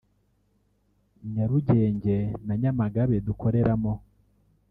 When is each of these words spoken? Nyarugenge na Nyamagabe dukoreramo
Nyarugenge 1.33 2.17
na 2.45 2.53
Nyamagabe 2.61 3.15
dukoreramo 3.27 3.93